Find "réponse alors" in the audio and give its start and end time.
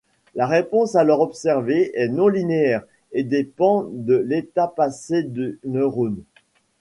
0.47-1.19